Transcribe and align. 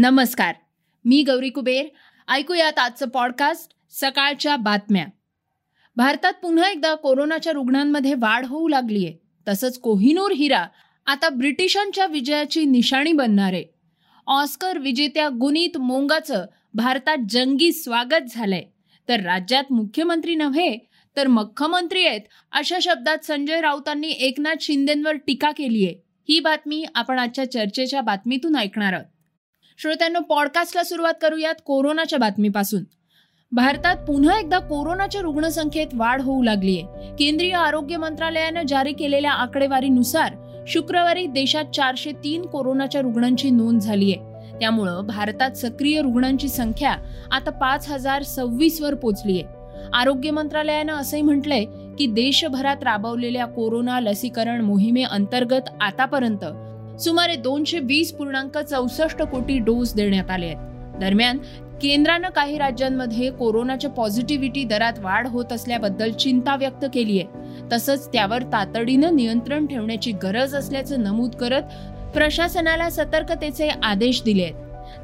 नमस्कार 0.00 0.54
मी 1.04 1.22
गौरी 1.22 1.50
कुबेर. 1.50 1.86
ऐकूयात 2.28 2.78
आजचं 2.78 3.08
पॉडकास्ट 3.08 3.72
सकाळच्या 3.90 4.56
बातम्या. 4.56 5.06
भारतात 5.96 6.32
पुन्हा 6.42 6.70
एकदा 6.70 6.94
कोरोनाच्या 6.94 7.52
रुग्णांमध्ये 7.52 8.14
वाढ 8.14 8.46
होऊ 8.46 8.68
लागली 8.68 9.06
आहे 9.06 9.16
तसंच 9.48 9.78
कोहिनूर 9.78 10.32
हिरा 10.32 10.66
आता 11.06 11.28
ब्रिटिशांच्या 11.28 12.06
विजयाची 12.06 12.64
निशाणी 12.64 13.12
बनणार 13.12 13.52
आहे. 13.52 13.64
ऑस्कर 14.26 14.78
विजेत्या 14.78 15.28
गुनीत 15.28 15.78
मोंगाचं 15.78 16.46
भारतात 16.74 17.18
जंगी 17.28 17.72
स्वागत 17.72 18.24
झालंय. 18.30 18.62
तर 19.08 19.20
राज्यात 19.20 19.72
मुख्यमंत्री 19.72 20.34
नव्हे 20.34 20.78
तर 21.16 21.26
मुख्यमंत्री 21.26 22.06
आहेत 22.06 22.20
अशा 22.52 22.78
शब्दात 22.82 23.18
संजय 23.24 23.60
राऊतांनी 23.60 24.08
एकनाथ 24.08 24.56
शिंदेंवर 24.60 25.12
टीका 25.12 25.50
केली 25.50 25.84
आहे 25.84 25.94
ही 26.28 26.40
बातमी 26.40 26.84
आपण 26.94 27.18
आजच्या 27.18 27.50
चर्चेच्या 27.50 28.00
बातमीतून 28.00 28.56
ऐकणार 28.56 28.92
आहोत. 28.92 29.06
श्रोत्यांनो 29.78 30.20
पॉडकास्टला 30.20 30.82
सुरुवात 30.84 31.14
करूयात 31.22 31.54
कोरोनाच्या 31.64 32.18
बातमीपासून. 32.18 32.82
भारतात 33.52 33.96
पुन्हा 33.96 34.38
एकदा 34.38 34.58
कोरोनाच्या 34.58 35.20
रुग्णसंख्येत 35.20 35.94
वाढ 35.94 36.22
होऊ 36.22 36.42
लागली 36.42 36.78
आहे 36.78 37.14
केंद्रीय 37.16 37.52
आरोग्य 37.52 37.96
मंत्रालयानं 37.96 38.62
जारी 38.68 38.92
केलेल्या 38.92 39.32
आकडेवारीनुसार 39.32 40.34
शुक्रवारी 40.68 41.26
देशात 41.26 41.64
चारशे 41.74 42.12
तीन 42.24 42.46
कोरोनाच्या 42.46 43.00
रुग्णांची 43.00 43.50
नोंद 43.50 43.80
झाली 43.80 44.12
आहे 44.12 44.58
त्यामुळं 44.60 45.06
भारतात 45.06 45.50
सक्रिय 45.50 46.00
रुग्णांची 46.02 46.48
संख्या 46.48 46.96
आता 47.32 47.50
पाच 47.50 47.88
हजार 47.88 48.22
सव्वीस 48.22 48.80
वर 48.82 48.94
पोचली 48.94 49.40
आहे 49.40 49.56
आरोग्य 49.94 50.30
मंत्रालयानं 50.30 50.92
असंही 50.92 51.22
म्हटलंय 51.22 51.64
की 51.98 52.06
देशभरात 52.06 52.82
राबवलेल्या 52.82 53.46
कोरोना 53.46 54.00
लसीकरण 54.00 54.60
मोहिमेअंतर्गत 54.60 55.68
आतापर्यंत 55.80 56.44
सुमारे 56.98 57.36
दोनशे 57.36 57.78
वीस 57.78 58.12
पूर्णांक 58.12 58.58
चौसष्ट 58.58 59.22
कोटी 59.22 59.58
डोस 59.58 59.94
देण्यात 59.94 60.30
आले 60.30 60.46
आहेत. 60.46 60.56
दरम्यान 61.00 61.38
केंद्रानं 61.82 62.28
काही 62.28 62.58
राज्यांमध्ये 62.58 63.30
कोरोनाच्या 63.30 63.90
पॉझिटिव्हिटी 63.90 64.64
दरात 64.64 64.98
वाढ 64.98 65.26
होत 65.26 65.52
असल्याबद्दल 65.52 66.10
चिंता 66.10 66.56
व्यक्त 66.56 66.84
केली 66.94 67.20
आहे. 67.20 67.52
तसंच 67.72 68.08
त्यावर 68.12 68.42
तातडीनं 68.42 69.16
नियंत्रण 69.16 69.66
ठेवण्याची 69.66 70.12
गरज 70.12 70.54
असल्याचं 70.54 71.02
नमूद 71.02 71.34
करत 71.34 71.62
प्रशासनाला 72.14 72.90
सतर्कतेचे 72.90 73.68
आदेश 73.68 74.22
दिले 74.22 74.42
आहेत. 74.42 74.54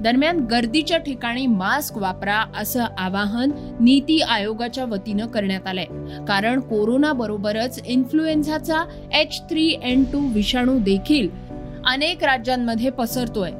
दरम्यान 0.00 0.38
गर्दीच्या 0.40 0.98
ठिकाणी 0.98 1.46
मास्क 1.46 1.98
वापरा 1.98 2.44
असं 2.56 2.84
आवाहन 2.98 3.50
नीती 3.80 4.20
आयोगाच्या 4.20 4.84
वतीनं 4.84 5.26
करण्यात 5.26 5.66
आलंय. 5.66 5.84
कारण 6.28 6.60
कोरोना 6.60 7.12
बरोबरच 7.12 7.80
इन्फ्लुएन्झाचा 7.86 8.84
एच 9.14 9.40
थ्री 9.50 9.76
एन 9.82 10.04
टू 10.04 10.28
विषाणू 10.32 10.78
देखील 10.78 11.43
अनेक 11.86 12.24
राज्यांमध्ये 12.24 12.90
पसरतोय. 12.90 13.50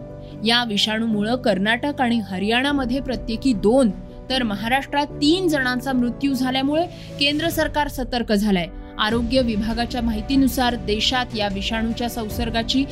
या 0.45 0.65
विषाणूमुळं 0.65 1.37
कर्नाटक 1.37 2.01
आणि 2.01 2.21
हरियाणामध्ये 2.21 3.01
प्रत्येकी 3.01 3.53
दोन 3.53 3.91
तर 4.31 4.43
महाराष्ट्रात 4.43 5.07
तीन 5.07 5.49
जणांचा 5.49 5.93
मृत्यू 5.93 6.35
झाल्यामुळे 6.35 6.87
केंद्र 7.21 7.49
सरकार 7.49 7.89
सतर्क 7.89 8.33
झालंय. 8.33 8.67
आरोग्य 8.99 9.41
विभागाच्या 9.41 10.03
माहितीनुसार 10.03 10.75
देशात 10.75 11.27
या 11.37 11.49
विषाणूच्या 11.53 12.09
संसर्गाची 12.09 12.85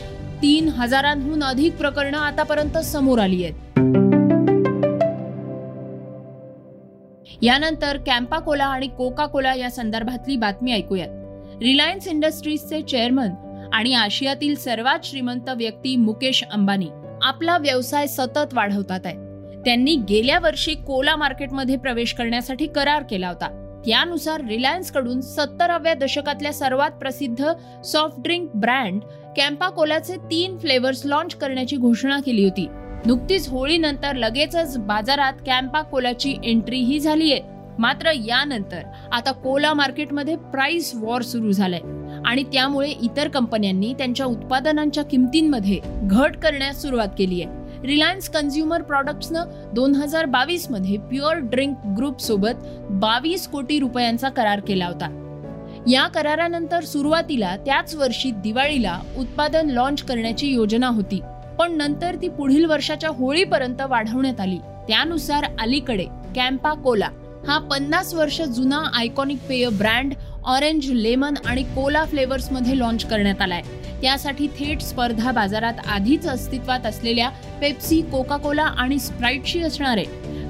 तीन 0.42 0.68
हजारांहून 0.68 1.42
अधिक 1.42 1.76
प्रकरणं 1.76 2.18
आतापर्यंत 2.18 2.78
समोर 2.78 3.18
आली 3.18 3.44
आहेत. 3.44 3.54
यानंतर 7.42 7.96
कॅम्पा 7.96 8.38
कोला 8.38 8.64
आणि 8.64 8.86
कोका 8.86 9.26
कोला 9.26 9.54
या 9.54 9.70
संदर्भातली 9.70 10.36
बातमी 10.36 10.72
ऐकूयात. 10.72 11.08
रिलायन्स 11.62 12.08
इंडस्ट्रीजचे 12.08 12.82
चेअरमन 12.82 13.30
आणि 13.72 13.94
आशियातील 13.94 14.54
सर्वात 14.54 14.98
श्रीमंत 15.04 15.48
व्यक्ती 15.48 15.96
मुकेश 15.96 16.44
अंबानी. 16.52 16.88
आपला 17.22 17.58
व्यवसाय 17.58 18.06
सतत 18.06 18.54
वाढवतात 18.54 19.00
आहे. 19.04 19.14
त्यांनी 19.64 19.96
गेल्या 19.96 20.38
वर्षी 20.38 20.74
कोला 20.74 21.16
मार्केटमध्ये 21.16 21.76
प्रवेश 21.76 22.14
करण्यासाठी 22.14 22.66
करार 22.66 23.02
केला 23.02 23.28
होता. 23.28 23.80
त्यानुसार 23.86 24.44
रिलायन्सकडून 24.44 25.20
सत्तराव्या 25.20 25.94
दशकातल्या 25.94 26.52
सर्वात 26.52 26.90
प्रसिद्ध 26.90 27.52
सॉफ्ट 27.84 28.22
ड्रिंक 28.22 28.50
ब्रँड 28.54 29.00
कॅम्पा 29.36 29.68
कोलाचे 29.68 30.16
तीन 30.16 30.58
फ्लेवर्स 30.58 31.02
लॉन्च 31.04 31.34
करण्याची 31.34 31.76
घोषणा 31.76 32.20
केली 32.26 32.44
होती. 32.44 32.66
नुकतीच 33.06 33.48
होळीनंतर 33.48 34.16
लगेचच 34.16 34.78
बाजारात 34.78 35.32
कॅम्पा 35.46 35.82
कोलाची 35.82 36.98
झाली 36.98 37.32
आहे 37.32 37.40
मात्र 37.78 38.10
यानंतर 38.14 38.82
आता 39.12 39.32
कोला 39.32 39.74
मार्केटमध्ये 39.74 40.36
प्राइस 40.36 40.94
वॉर 40.94 41.22
सुरू 41.22 41.52
झालाय. 41.52 41.80
आणि 42.26 42.42
त्यामुळे 42.42 42.90
इतर 42.90 43.28
कंपन्यांनी 43.28 43.94
त्यांच्या 43.98 44.26
उत्पादनांच्या 44.26 45.04
किमतींमध्ये 45.04 45.80
घट 46.02 46.36
करण्यास 46.36 46.82
सुरुवात 46.82 47.08
केली 47.18 47.42
आहे. 47.42 47.62
रिलायन्स 47.86 48.28
कन्झ्युमर 48.28 48.82
प्रॉडक्ट्सनं 48.82 49.44
दोन 49.74 49.94
हजार 49.94 50.24
बावीसमध्ये 50.24 50.96
प्युअर 50.96 51.34
ड्रिंक 51.34 51.76
ग्रुपसोबत 51.96 52.64
बावीस 52.90 53.48
कोटी 53.48 53.78
रुपयांचा 53.78 54.28
करार 54.28 54.60
केला 54.60 54.86
होता. 54.86 55.18
या 55.90 56.06
करारानंतर 56.08 56.80
सुरुवातीला 56.80 57.56
त्याच 57.56 57.94
वर्षी 57.94 58.30
दिवाळीला 58.30 59.00
उत्पादन 59.18 59.70
लॉन्च 59.70 60.02
करण्याची 60.02 60.46
योजना 60.46 60.88
होती. 60.88 61.20
पण 61.58 61.76
नंतर 61.76 62.16
ती 62.22 62.28
पुढील 62.28 62.64
वर्षाच्या 62.64 63.10
होळीपर्यंत 63.10 63.80
वाढवण्यात 63.80 64.40
आली. 64.40 64.58
त्यानुसार 64.88 65.44
अलीकडे 65.60 66.06
कॅम्पा 66.36 66.72
कोला 66.74 67.08
हा 67.48 67.58
पन्नास 67.58 68.14
वर्ष 68.14 68.42
जुना 68.42 68.82
आयकॉनिक 68.94 69.38
पेय 69.48 69.68
ब्रँड 69.68 70.14
ऑरेंज 70.46 70.90
लेमन 70.90 71.34
आणि 71.46 71.62
कोला 71.62 72.04
फ्लेवर्समध्ये 72.04 72.78
लॉन्च 72.78 73.04
करण्यात 73.04 73.40
आलाय. 73.40 73.62
त्यासाठी 74.02 74.46
थेट 74.58 74.80
स्पर्धा 74.80 75.30
बाजारात 75.32 75.74
आधीच 75.86 76.26
अस्तित्वात 76.26 76.86
असलेल्या 76.86 77.28
पेप्सी 77.60 78.00
कोका 78.02 78.36
कोला 78.36 78.62
आणि 78.62 78.98
स्प्राईटशी 78.98 79.62
असणारे 79.62 80.04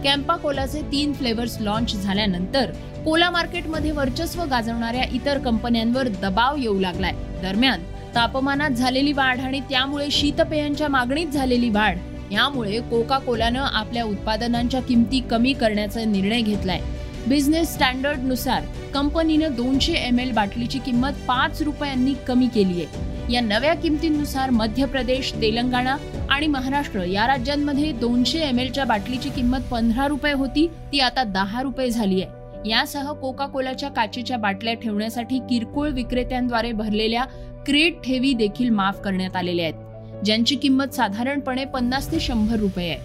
कॅम्पा 0.04 0.36
कोलाचे 0.36 0.80
तीन 0.82 1.12
फ्लेवर्स 1.12 1.56
लॉन्च 1.60 1.94
झाल्यानंतर 1.96 2.70
कोला 3.04 3.30
मार्केटमध्ये 3.30 3.90
वर्चस्व 3.90 4.42
गाजवणाऱ्या 4.44 5.04
इतर 5.12 5.38
कंपन्यांवर 5.38 6.08
दबाव 6.22 6.56
येऊ 6.56 6.78
लागलाय. 6.80 7.12
दरम्यान 7.42 7.82
तापमानात 8.14 8.70
झालेली 8.70 9.12
वाढ 9.12 9.40
आणि 9.40 9.60
त्यामुळे 9.60 10.08
शीतपेयांच्या 10.10 10.88
मागणीत 10.88 11.26
झालेली 11.26 11.70
वाढ 11.70 11.98
यामुळे 12.32 12.80
कोका 12.80 13.18
कोलानं 13.18 13.60
आपल्या 13.60 14.04
उत्पादनांच्या 14.04 14.80
किमती 14.82 15.20
कमी 15.20 15.52
करण्याचा 15.52 16.04
निर्णय 16.04 16.40
घेतलाय. 16.40 16.80
बिझनेस 17.28 17.72
स्टँडर्डनुसार 17.74 18.64
कंपनीनं 18.94 19.54
दोनशे 19.54 19.92
एम 19.96 20.18
एल 20.20 20.32
बाटलीची 20.32 20.78
किंमत 20.78 21.18
पाच 21.28 21.62
रुपयांनी 21.62 22.14
कमी 22.26 22.46
केली 22.46 22.82
आहे. 22.82 23.32
या 23.32 23.40
नव्या 23.40 23.74
किमतींनुसार 23.74 24.50
मध्य 24.50 24.84
प्रदेश 24.84 25.32
तेलंगणा 25.32 25.96
आणि 26.30 26.46
महाराष्ट्र 26.46 27.04
या 27.04 27.26
राज्यांमध्ये 27.26 27.92
दोनशे 27.92 28.38
एम 28.38 28.58
एलच्या 28.58 28.84
बाटलीची 28.84 29.30
किंमत 29.30 29.70
पंधरा 29.70 30.08
रुपये 30.08 30.32
होती 30.32 30.66
ती 30.92 31.00
आता 31.00 31.24
दहा 31.24 31.62
रुपये 31.62 31.90
झाली 31.90 32.22
आहे. 32.22 32.68
यासह 32.70 33.12
कोका 33.12 33.46
कोलाच्या 33.46 33.88
काचेच्या 33.88 34.36
बाटल्या 34.36 34.74
ठेवण्यासाठी 34.74 35.38
किरकोळ 35.50 35.88
विक्रेत्यांद्वारे 35.88 36.72
भरलेल्या 36.72 37.24
क्रेट 37.66 38.02
ठेवी 38.04 38.32
देखील 38.34 38.70
माफ 38.70 39.00
करण्यात 39.00 39.36
आलेल्या 39.36 39.66
आहेत 39.66 40.24
ज्यांची 40.24 40.56
किंमत 40.56 40.94
साधारणपणे 40.94 41.64
पन्नास 41.64 42.12
ते 42.12 42.20
शंभर 42.20 42.56
रुपये 42.56 42.88
आहे. 42.90 42.98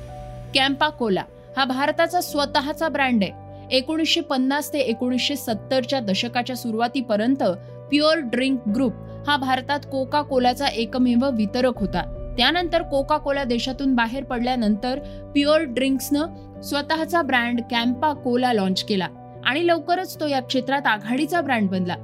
कॅम्पा 0.53 0.89
कोला 0.89 1.23
हा 1.57 1.65
भारताचा 1.65 2.21
स्वतःचा 2.21 2.89
ब्रँड 2.89 3.23
आहे. 3.23 3.31
एकोणीसशे 3.71 4.21
पन्नास 4.21 4.73
ते 4.73 4.79
एकोणीसशे 4.79 5.35
सत्तरच्या 5.35 5.99
दशकाच्या 5.99 6.55
सुरुवातीपर्यंत 6.55 7.43
प्युअर 7.89 8.19
ड्रिंक 8.19 8.67
ग्रुप 8.75 8.93
हा 9.27 9.37
भारतात 9.37 9.79
कोका 9.91 10.21
कोलाचा 10.21 10.67
एकमेव 10.67 11.29
वितरक 11.33 11.79
होता. 11.79 12.01
त्यानंतर 12.37 12.81
कोका 12.81 13.17
कोला 13.17 13.43
देशातून 13.43 13.95
बाहेर 13.95 14.23
पडल्यानंतर 14.23 14.99
प्युअर 15.33 15.61
ड्रिंक्सनं 15.61 16.61
स्वतःचा 16.61 17.21
ब्रँड 17.21 17.61
कॅम्पा 17.71 18.13
कोला 18.13 18.53
लॉन्च 18.53 18.83
केला 18.83 19.07
आणि 19.45 19.67
लवकरच 19.67 20.19
तो 20.19 20.27
या 20.27 20.41
क्षेत्रात 20.41 20.87
आघाडीचा 20.87 21.41
ब्रँड 21.41 21.69
बनला. 21.69 21.95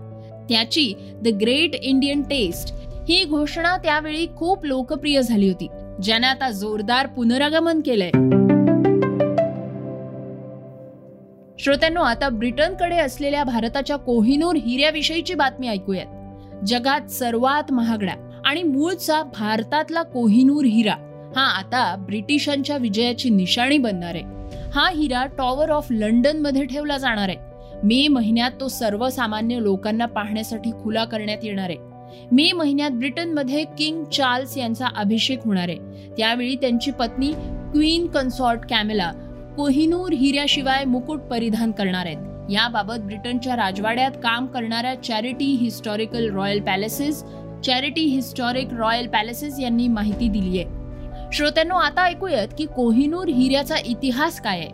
त्याची 0.49 0.93
द 1.23 1.27
ग्रेट 1.41 1.75
इंडियन 1.75 2.21
टेस्ट 2.21 2.73
ही 3.09 3.23
घोषणा 3.25 3.77
त्यावेळी 3.77 4.27
खूप 4.37 4.65
लोकप्रिय 4.65 5.21
झाली 5.21 5.47
होती 5.49 5.67
ज्याने 6.01 6.27
आता 6.27 6.49
जोरदार 6.51 7.07
पुनरागमन 7.07 7.81
केलंय. 7.81 8.11
श्रोत्यांनो 11.63 12.01
आता 12.01 12.29
ब्रिटनकडे 12.29 12.97
असलेल्या 12.97 13.43
भारताच्या 13.43 13.95
कोहिनूर 13.95 14.55
हिऱ्याविषयीची 14.55 15.33
बातमी 15.33 15.67
ऐकूयात. 15.67 16.05
जगात 16.65 17.11
सर्वात 17.11 17.71
महागड्या 17.71 18.41
आणि 18.45 18.63
मूळचा 18.63 19.23
भारतातला 19.23 20.01
कोहिनूर 20.03 20.65
हिरा 20.65 20.95
हा 21.35 21.45
आता 21.59 21.95
ब्रिटिशांच्या 21.95 22.77
विजयाची 22.77 23.29
निशाणी 23.29 23.77
बनणार 23.77 24.15
आहे. 24.15 24.23
हा 24.73 24.89
हिरा 24.89 25.25
टॉवर 25.25 25.69
ऑफ 25.69 25.87
लंडनमध्ये 25.91 26.65
ठेवला 26.65 26.97
जाणार 26.97 27.29
आहे. 27.29 27.37
मे 27.83 28.07
महिन्यात 28.07 28.51
तो 28.59 28.67
सर्वसामान्य 28.67 29.61
लोकांना 29.61 30.05
पाहण्यासाठी 30.05 30.71
खुला 30.83 31.05
करण्यात 31.05 31.43
येणार 31.43 31.69
आहे. 31.69 31.77
मे 32.31 32.51
महिन्यात 32.51 32.91
ब्रिटनमध्ये 32.91 33.63
किंग 33.63 34.03
चार्ल्स 34.03 34.57
यांचा 34.57 34.87
अभिषेक 34.95 35.39
होणार 35.45 35.69
आहे. 35.69 36.09
त्यावेळी 36.17 36.55
त्यांची 36.55 36.91
पत्नी 36.91 37.31
क्वीन 37.73 38.07
कन्सॉर्ट 38.07 38.59
कॅमेला 38.69 39.11
कोहिनूर 39.57 40.13
हिऱ्याशिवाय 40.13 40.83
मुकुट 40.85 41.19
परिधान 41.19 41.71
करणार 41.71 42.05
आहेत. 42.05 42.17
याबाबत 42.49 42.99
ब्रिटनच्या 42.99 43.55
राजवाड्यात 43.55 44.11
काम 44.23 44.45
करणाऱ्या 44.45 45.03
charity 45.03 45.45
Historical 45.45 46.35
Royal 46.35 46.61
Palaces 46.61 47.23
charity 47.65 48.01
Historic 48.01 48.67
Royal 48.71 49.07
Palaces 49.07 49.59
यांनी 49.59 49.87
माहिती 49.87 50.27
दिली 50.27 50.59
आहे 50.59 51.31
श्रोत्यांनो 51.33 51.75
आता 51.75 52.03
ऐकूयात 52.03 52.47
की 52.57 52.65
कोहिनूर 52.65 53.27
हिऱ्याचा 53.27 53.75
इतिहास 53.85 54.41
काय 54.41 54.59
आहे? 54.59 54.69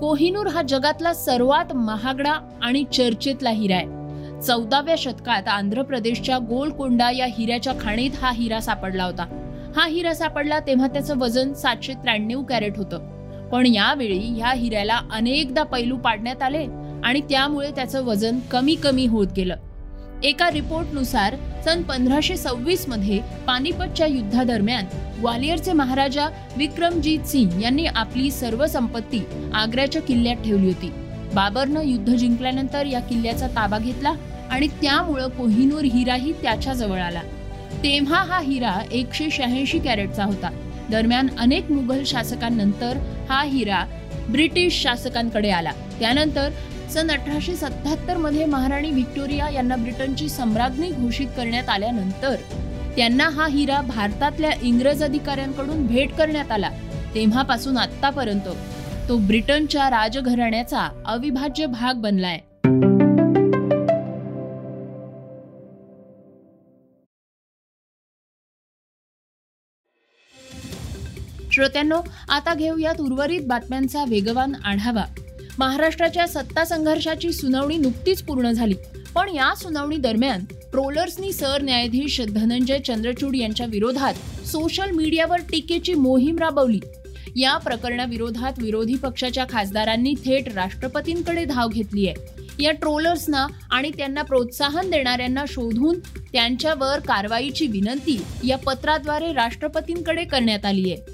कोहिनूर 0.00 0.46
हा 0.46 0.62
जगातला 0.62 1.14
सर्वात 1.14 1.72
महागडा 1.74 2.32
आणि 2.62 2.84
चर्चेतला 2.92 3.50
हिरा 3.50 3.76
आहे. 3.76 4.40
चौदाव्या 4.40 4.94
शतकात 4.98 5.48
आंध्र 5.48 5.82
प्रदेशच्या 5.82 6.38
गोलकोंडा 6.38 7.10
या 7.10 7.26
हिऱ्याच्या 7.26 7.72
खाणीत 7.80 8.10
हा 8.22 8.30
हिरा 8.32 8.60
सापडला 8.60 9.04
होता. 9.04 9.24
हा 9.76 9.86
हिरा 9.86 10.14
सापडला 10.14 10.60
तेव्हा 10.60 10.86
त्याचं 10.86 11.18
वजन 11.18 11.52
सातशे 11.52 11.92
त्र्याण्णव 11.92 12.42
कॅरेट 12.42 12.76
होतं. 12.76 13.11
पण 13.52 13.66
यावेळी 13.66 14.18
ह्या 14.18 14.52
हिऱ्याला 14.52 15.00
अनेकदा 15.10 15.62
पैलू 15.62 15.96
पाडण्यात 15.96 16.42
आले 16.42 16.66
आणि 17.04 17.20
त्यामुळे 17.20 17.70
त्याचं 17.70 18.04
वजन 18.04 18.38
कमी 18.50 18.74
कमी 18.74 19.06
होत 19.06 19.26
गेलं. 19.36 19.56
एका 20.22 20.50
रिपोर्टनुसार 20.50 21.34
सन 21.64 21.82
पंधराशे 21.82 22.36
सव्वीसमध्ये 22.36 23.20
पानिपतच्या 23.46 24.06
युद्धादरम्यान 24.06 24.84
ग्वालियरचे 25.20 25.72
महाराजा 25.72 26.28
विक्रमजीत 26.56 27.20
सिंग 27.20 27.62
यांनी 27.62 27.86
आपली 27.86 28.30
सर्व 28.30 28.66
संपत्ती 28.66 29.20
आग्र्याच्या 29.54 30.02
किल्ल्यात 30.02 30.36
ठेवली 30.36 30.66
होती. 30.66 30.92
बाबरनं 31.34 31.82
युद्ध 31.82 32.14
जिंकल्यानंतर 32.14 32.86
या 32.86 33.00
किल्ल्याचा 33.00 33.46
ताबा 33.46 33.78
घेतला 33.78 34.12
आणि 34.50 34.66
त्यामुळं 34.66 35.28
कोहिनूर 35.28 35.84
हिराही 35.84 36.32
त्याच्याजवळ 36.32 37.00
आला. 37.00 37.22
तेव्हा 37.84 38.22
हा 38.22 38.40
हिरा 38.40 38.78
एकशे 38.92 39.30
शहाऐंशी 39.30 39.78
कॅरेटचा 39.78 40.24
होता. 40.24 40.61
दरम्यान 40.92 41.28
अनेक 41.38 41.70
मुघल 41.70 42.02
शासकांनंतर 42.04 42.96
हा 43.28 43.42
हिरा 43.42 43.84
ब्रिटिश 44.28 44.82
शासकांकडे 44.82 45.50
आला. 45.50 45.72
त्यानंतर 45.98 46.50
सन 46.90 47.10
अठराशे 47.10 47.54
सत्याहत्तरमध्ये 47.56 48.44
महाराणी 48.44 48.90
व्हिक्टोरिया 48.90 49.48
यांना 49.48 49.76
ब्रिटनची 49.76 50.28
सम्राज्ञी 50.28 50.90
घोषित 50.90 51.26
करण्यात 51.36 51.68
आल्यानंतर 51.68 52.34
त्यांना 52.96 53.28
हा 53.28 53.46
हिरा 53.46 53.80
भारतातल्या 53.80 54.50
इंग्रज 54.62 55.02
अधिकाऱ्यांकडून 55.02 55.86
भेट 55.86 56.12
करण्यात 56.12 56.50
आला. 56.50 56.70
तेव्हापासून 57.14 57.76
आतापर्यंत 57.76 58.48
तो 59.08 59.16
ब्रिटनच्या 59.18 59.90
राजघराण्याचा 59.90 60.88
अविभाज्य 61.06 61.66
भाग 61.66 61.94
बनलाय. 61.94 62.38
श्रोत्यांनो 71.52 71.96
आता 72.28 72.54
घेऊयात 72.54 73.00
उर्वरित 73.00 73.40
बातम्यांचा 73.46 74.04
वेगवान 74.08 74.52
आढावा. 74.64 75.04
महाराष्ट्राच्या 75.58 76.26
सत्ता 76.26 76.64
संघर्षाची 76.64 77.32
सुनावणी 77.32 77.76
नुकतीच 77.76 78.22
पूर्ण 78.22 78.50
झाली. 78.50 78.74
पण 79.14 79.28
या 79.28 79.54
सुनावणी 79.56 79.96
दरम्यान 79.96 80.44
ट्रोलर्सनी 80.44 81.32
सरन्यायाधीश 81.32 82.20
धनंजय 82.20 82.78
चंद्रचूड 82.78 83.36
यांच्या 83.36 83.66
विरोधात 83.66 84.14
सोशल 84.46 84.90
मीडियावर 84.90 85.36
टीकेची 85.36 85.94
मोहीम 85.94 86.38
राबवली. 86.38 86.80
या 87.36 87.56
प्रकरणाविरोधात 87.56 88.52
विरोधी 88.58 88.94
पक्षाच्या 88.94 89.44
खासदारांनी 89.50 90.14
थेट 90.24 90.48
राष्ट्रपतींकडे 90.54 91.44
धाव 91.44 91.68
घेतली 91.68 92.08
आहे. 92.08 92.42
या 92.58 92.72
ट्रोलर्सना 92.72 93.46
आणि 93.70 93.90
त्यांना 93.90 94.22
प्रोत्साहन 94.22 94.90
देणाऱ्यांना 94.90 95.44
शोधून 95.48 95.98
त्यांच्यावर 96.32 96.98
कारवाईची 96.98 97.66
विनंती 97.66 98.22
या 98.44 98.58
पत्राद्वारे 98.58 99.32
राष्ट्रपतींकडे 99.32 100.24
करण्यात 100.24 100.64
आली 100.64 100.92
आहे. 100.92 101.11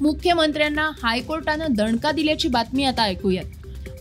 मुख्यमंत्र्यांना 0.00 0.90
हायकोर्टानं 1.02 1.66
दणका 1.70 2.12
दिल्याची 2.12 2.48
बातमी 2.48 2.84
आता 2.84 3.02
ऐकूयात. 3.02 3.44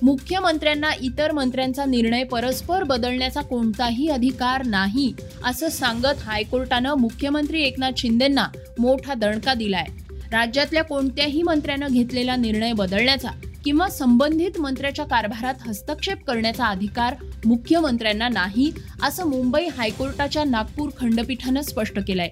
मुख्यमंत्र्यांना 0.03 0.89
इतर 1.01 1.31
मंत्र्यांचा 1.31 1.85
निर्णय 1.85 2.23
परस्पर 2.23 2.83
बदलण्याचा 2.83 3.41
कोणताही 3.41 4.07
अधिकार 4.07 4.65
नाही 4.65 5.13
असं 5.43 5.69
सांगत 5.69 6.21
हायकोर्टानं 6.21 6.93
मुख्यमंत्री 6.93 7.61
एकनाथ 7.61 7.91
शिंदेंना 7.97 8.47
मोठा 8.79 9.13
दणका 9.13 9.53
दिलाय. 9.53 9.85
राज्यातल्या 10.31 10.83
कोणत्याही 10.83 11.43
मंत्र्यानं 11.43 11.87
घेतलेला 11.91 12.35
निर्णय 12.35 12.73
बदलण्याचा 12.73 13.29
किंवा 13.63 13.87
संबंधित 13.89 14.59
मंत्र्याच्या 14.59 15.05
कारभारात 15.05 15.67
हस्तक्षेप 15.67 16.23
करण्याचा 16.27 16.65
अधिकार 16.65 17.15
मुख्यमंत्र्यांना 17.45 18.29
नाही 18.29 18.71
असं 19.03 19.27
मुंबई 19.27 19.67
हायकोर्टाच्या 19.77 20.43
नागपूर 20.43 20.89
खंडपीठानं 20.97 21.61
स्पष्ट 21.61 21.99
केलंय. 22.07 22.29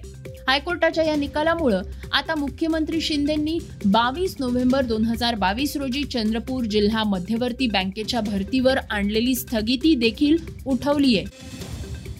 हायकोर्टाच्या 0.48 1.04
या 1.04 1.16
निकालामुळं 1.16 1.82
आता 2.12 2.34
मुख्यमंत्री 2.34 3.00
शिंदेंनी 3.00 3.58
बावीस 3.84 4.36
नोव्हेंबर 4.40 4.84
दोन 4.84 5.04
हजार 5.04 5.34
बावीस 5.34 5.76
रोजी 5.76 6.04
चंद्रपूर 6.04 6.64
जिल्हा 6.64 7.04
मध्यवर्ती 7.04 7.66
बँकेच्या 7.66 8.20
भरतीवर 8.20 8.78
आणलेली 8.90 9.34
स्थगिती 9.34 9.94
देखील 9.94 10.36
उठवली 10.66 11.18
आहे 11.18 11.26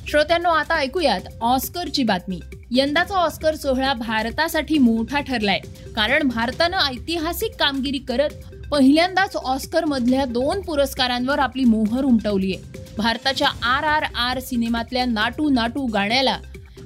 श्रोत्यांनो 0.08 0.48
आता 0.48 0.76
ऐकूयात 0.76 1.20
ऑस्करची 1.40 2.02
बातमी. 2.02 2.40
यंदाचा 2.70 3.14
ऑस्कर 3.14 3.54
सोहळा 3.54 3.92
भारतासाठी 3.92 4.78
मोठा 4.78 5.20
ठरलाय. 5.20 5.60
कारण 5.96 6.28
भारतानं 6.28 6.76
ऐतिहासिक 6.78 7.54
कामगिरी 7.60 7.98
करत 7.98 8.30
पहिल्यांदाच 8.70 9.36
ऑस्कर 9.36 9.84
मधल्या 9.84 10.24
दोन 10.24 10.60
पुरस्कारांवर 10.60 11.38
आपली 11.38 11.64
मोहर 11.64 12.04
उमटवली 12.04 12.54
आहे 12.54 12.86
भारताच्या 12.98 13.48
आर 13.62 13.84
आर 13.84 14.02
आर 14.14 14.38
सिनेमातल्या 14.40 15.04
नाटू 15.04 15.48
नाटू 15.48 15.86
गाण्याला 15.86 16.36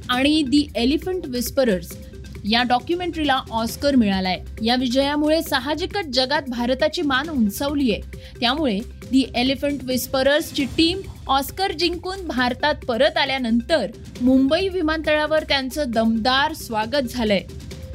आणि 0.08 0.42
दी 0.42 0.66
एलिफंट 0.74 1.26
विस्परर्स 1.26 1.96
या 2.50 2.62
डॉक्युमेंटरीला 2.62 3.38
ऑस्कर 3.50 3.96
मिळालाय. 3.96 4.38
या 4.62 4.76
विजयामुळे 4.76 5.42
साहजिकच 5.42 6.06
जगात 6.06 6.42
भारताची 6.48 7.02
मान 7.02 7.28
उंचावली 7.28 7.92
आहे 7.92 8.00
त्यामुळे 8.40 8.78
दी 9.10 9.24
एलिफंट 9.34 9.80
विस्परर्सची 9.82 10.64
टीम 10.76 11.00
ऑस्कर 11.28 11.72
जिंकून 11.72 12.26
भारतात 12.28 12.74
परत 12.88 13.16
आल्यानंतर 13.16 13.90
मुंबई 14.20 14.68
विमानतळावर 14.68 15.42
त्यांचं 15.42 15.84
दमदार 15.88 16.54
स्वागत 16.54 17.02
झालंय. 17.10 17.40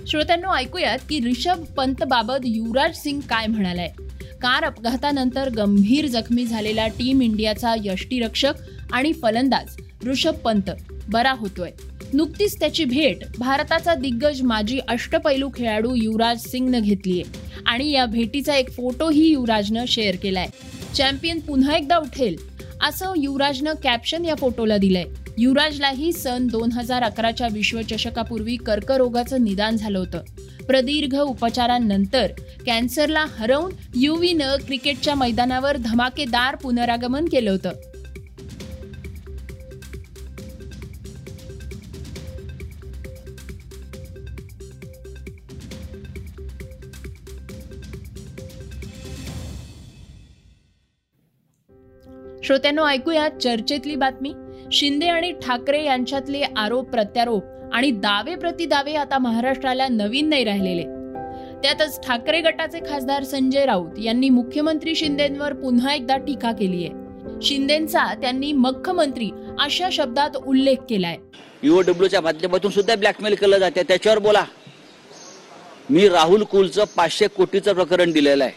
श्रोत्यांनो 0.08 0.54
ऐकूयात 0.56 1.00
की 1.10 1.20
रिषभ 1.20 1.64
पंत 1.78 2.04
बाबत 2.04 2.46
युवराज 2.46 2.96
सिंग 2.96 3.20
काय 3.20 3.48
म्हणालाय? 3.48 3.88
कार 4.42 4.64
अपघातानंतर 4.64 5.50
गंभीर 5.50 6.08
जखमी 6.08 6.46
झालेला 6.46 6.88
टीम 6.88 7.22
इंडियाचा 7.22 7.76
यष्टीरक्षक 7.86 8.54
आणि 8.92 9.14
फलंदाज 9.14 9.78
ऋषभ 10.08 10.36
पंत 10.36 10.70
बरा 11.10 11.32
होतोय. 11.32 11.72
नुकतीच 12.14 12.60
त्याची 12.60 12.86
भेट 12.86 13.18
भारताचा 13.40 13.94
दिग्गज 13.94 14.42
माजी 14.42 14.80
अष्टपैलू 14.88 15.50
खेळाडू 15.56 15.96
युवराज 15.96 16.48
सिंगनं 16.48 16.80
घेतलीय 16.80 17.24
आणि 17.66 17.92
या 17.92 18.06
भेटीचा 18.06 18.56
एक 18.56 18.72
फोटोही 18.72 19.28
युवराजनं 19.28 19.86
शेअर 19.88 20.16
केलाय. 20.16 20.48
चॅम्पियन 20.96 21.40
पुन्हा 21.40 21.76
एकदा 21.78 21.98
उठेल 21.98 22.57
असं 22.84 23.14
युवराजनं 23.18 23.74
कॅप्शन 23.84 24.26
या 24.26 24.36
फोटोला 24.36 24.78
दिलंय. 24.78 25.04
युवराजलाही 25.38 26.14
सन 26.14 26.48
दोन 26.48 26.72
हजार 26.72 27.04
अकराच्या 27.04 27.48
विश्वचषकापूर्वी 27.52 28.56
कर्करोगाचं 28.56 29.44
निदान 29.44 29.78
झालं 29.78 30.00
होतं. 30.00 30.22
प्रदीर्घ 30.68 31.16
उपचारांनंतर 31.16 32.28
कॅन्सरला 32.66 33.26
हरवून 33.40 33.72
युवीनं 33.96 34.56
क्रिकेटच्या 34.56 35.16
मैदानावर 35.16 35.78
धमाकेदार 35.78 36.56
पुनरागमन 36.56 37.26
केलं 37.26 37.52
होतं. 37.52 37.70
श्रोत्यांनो 52.48 52.86
ऐकूया 52.88 53.28
चर्चेतली 53.30 53.96
बातमी. 53.96 54.34
शिंदे 54.72 55.08
आणि 55.08 55.32
ठाकरे 55.32 55.84
यांच्यातले 55.84 56.42
आरोप 56.58 56.90
प्रत्यारोप 56.90 57.44
आणि 57.74 57.92
दावे 57.92 58.36
प्रतिदावे 58.36 58.94
आता 58.94 59.18
महाराष्ट्राला 59.18 59.88
नवीन 59.88 60.30
नाही 60.30 60.44
राहिलेले. 60.44 60.84
त्यातच 61.64 62.00
ठाकरे 62.08 62.42
गटाचे 62.42 62.80
खासदार 62.80 63.24
संजय 63.24 63.66
राऊत 63.66 64.00
यांनी 64.00 64.30
मुख्यमंत्री 64.30 64.96
शिंदेंवर 64.96 65.54
पुन्हा 65.54 65.94
एकदा 65.94 66.18
टीका 66.18 66.52
केली 66.52 66.86
आहे. 66.86 67.42
शिंदेचा 67.42 68.14
त्यांनी 68.14 68.54
मुख्यमंत्री 68.54 69.30
अशा 69.60 69.90
शब्दात 69.92 70.38
उल्लेख 70.38 70.76
केलाय. 70.90 71.18
युओडब्ल्यूच्या 71.64 72.22
माध्यमातून 72.22 72.72
सुद्धा 72.72 72.96
ब्लॅकमेल 72.96 73.36
केलं 73.36 73.58
जाते 73.58 73.84
त्याच्यावर 73.84 74.20
बोला. 74.20 74.46
मी 75.90 76.10
राहुल 76.10 76.44
कुलचं 76.44 76.84
पाचशे 76.98 77.28
कोटीचं 77.28 77.74
प्रकरण 77.74 78.12
दिलेलं 78.12 78.44
आहे. 78.44 78.54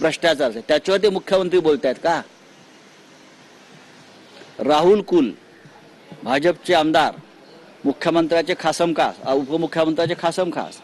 भ्रष्टाचार 0.00 0.50
त्याच्यावर 0.68 1.02
ते 1.02 1.08
मुख्यमंत्री 1.08 1.58
बोलतायत 1.58 1.94
का? 1.94 2.20
राहुल 4.58 5.00
कुल 5.02 5.30
भाजपचे 6.22 6.74
आमदार 6.74 7.14
मुख्यमंत्र्याचे 7.84 8.54
खासम 8.60 8.92
खास 8.96 9.14
उपमुख्यमंत्र्याचे 9.28 10.14
खासम 10.18 10.50
खास 10.54 10.78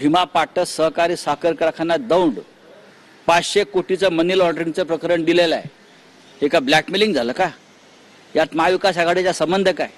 भीमा 0.00 0.24
पाटस 0.34 0.76
सहकारी 0.76 1.16
साखर 1.16 1.52
कारखाना 1.52 1.96
दौंड 1.96 2.38
पाचशे 3.26 3.64
कोटीचं 3.64 4.12
मनी 4.12 4.38
लॉन्ड्रिंगचं 4.38 4.84
प्रकरण 4.84 5.24
दिलेलं 5.24 5.54
आहे. 5.54 5.68
हे 6.40 6.48
का 6.48 6.60
ब्लॅकमेलिंग 6.60 7.14
झालं 7.14 7.32
का? 7.32 7.48
यात 8.34 8.54
महाविकास 8.56 8.98
आघाडीचा 8.98 9.32
संबंध 9.32 9.68
काय? 9.68 9.88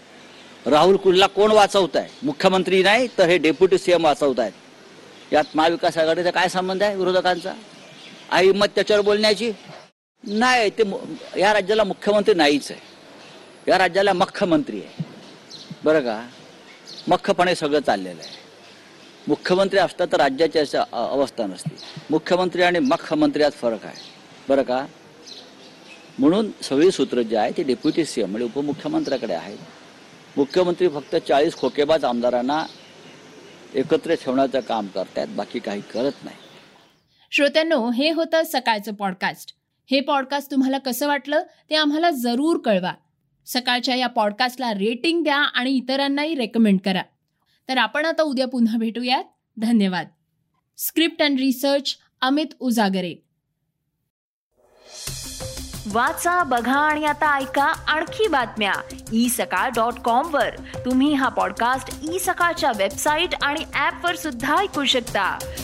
राहुल 0.66 0.96
कुलला 0.96 1.26
कोण 1.26 1.52
वाचवत 1.52 1.96
आहे 1.96 2.08
मुख्यमंत्री 2.22 2.82
नाही 2.82 3.08
तर 3.18 3.28
हे 3.28 3.38
डेप्युटी 3.38 3.78
सी 3.78 3.92
एम 3.92 4.04
वाचवत 4.04 4.40
आहेत 4.40 5.32
यात 5.32 5.56
महाविकास 5.56 5.98
आघाडीचा 5.98 6.30
काय 6.30 6.48
संबंध 6.48 6.82
आहे 6.82 6.96
विरोधकांचा? 6.96 7.52
आई 8.30 8.46
हिंमत 8.46 8.68
त्याच्यावर 8.74 9.02
बोलण्याची? 9.04 9.50
नाही 10.26 10.70
ते 10.70 10.82
या 11.40 11.52
राज्याला 11.52 11.84
मुख्यमंत्री 11.84 12.34
नाहीच 12.34 12.70
आहे. 12.70 12.80
या 13.68 13.78
राज्याला 13.78 14.12
मख्खमंत्री 14.12 14.80
आहे. 14.80 15.04
बरं 15.84 16.00
का? 16.00 16.28
मख्खपणे 17.08 17.54
सगळं 17.54 17.80
चाललेलं 17.80 18.20
आहे. 18.20 18.36
मुख्यमंत्री 19.28 19.78
असता 19.78 20.04
तर 20.04 20.16
राज्याची 20.16 20.58
अशी 20.58 20.76
अवस्था 20.92 21.46
नसती. 21.46 21.76
मुख्यमंत्री 22.10 22.62
आणि 22.62 22.78
मुख्यमंत्री 22.78 23.42
यात 23.42 23.50
फरक 23.50 23.84
आहे. 23.84 23.96
बरं 24.48 24.62
का? 24.62 24.86
म्हणून 26.18 26.50
सगळी 26.62 26.90
सूत्र 26.90 27.22
जी 27.22 27.36
आहे 27.36 27.52
ती 27.56 27.62
डेप्युटी 27.62 28.04
सी 28.04 28.20
एम 28.20 28.30
म्हणजे 28.30 28.44
उपमुख्यमंत्र्याकडे 28.44 29.34
आहेत. 29.34 29.58
मुख्यमंत्री 30.36 30.88
फक्त 30.88 31.16
चाळीस 31.16 31.56
खोकेबाज 31.56 32.04
आमदारांना 32.04 32.66
एकत्र 33.74 34.14
ठेवण्याचं 34.14 34.60
काम 34.60 34.86
करतायत 34.86 35.28
बाकी 35.28 35.58
काही 35.58 35.80
करत 35.80 36.12
नाही. 36.24 36.36
श्रोत्यांनो 37.30 37.90
हे 37.90 38.10
होतं 38.10 38.42
सकाळचं 38.42 38.94
पॉडकास्ट 38.94 39.54
हे 39.92 40.00
पॉडकास्ट 40.00 40.50
तुम्हाला 40.50 40.78
कसं 40.78 41.06
वाटलं 41.06 41.42
ते 41.70 41.74
आम्हाला 41.74 42.10
जरूर 42.10 42.58
कळवा. 42.58 42.92
सकाळच्या 43.46 43.94
या 43.94 44.06
पॉडकास्टला 44.06 44.72
रेटिंग 44.72 45.22
द्या 45.22 45.36
आणि 45.36 45.70
इतरांनाही 45.70 46.34
रेकमेंड 46.34 46.78
करा. 46.84 47.02
तर 47.68 47.78
आपण 47.78 48.04
आता 48.04 48.22
उद्या 48.22 48.48
पुन्हा 48.48 48.78
भेटूयात. 48.78 49.24
धन्यवाद. 49.58 50.08
Script 50.76 51.22
and 51.22 51.38
research 51.38 51.96
Amit 52.20 52.46
Ujagare. 52.60 53.14
वाचा 55.86 56.42
बघा 56.42 56.78
आणि 56.78 57.04
आता 57.04 57.38
ऐका 57.38 57.64
आणखी 57.64 58.28
बातम्या. 58.28 58.72
ई 59.12 59.28
सकाळ 59.28 59.70
डॉट 59.70 59.94
कॉम 59.94 60.34
वर. 60.34 60.50
तुम्ही 60.84 61.12
हा 61.12 61.28
पॉडकास्ट 61.28 62.10
ई 62.10 62.16
e 62.16 62.18
सकाळच्या 62.18 62.72
वेबसाईट 62.76 63.30
आणि 63.42 63.60
ऍप 63.60 64.04
वर 64.04 64.16
सुद्धा 64.16 64.58
ऐकू 64.58 64.84
शकता. 64.84 65.38